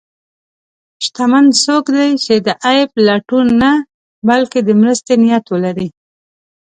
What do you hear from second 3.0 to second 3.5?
لټون